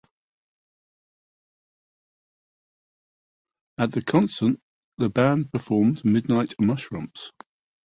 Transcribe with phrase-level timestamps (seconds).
[3.77, 4.55] At the concert,
[4.97, 7.29] the band performed "Midnight Mushrumps".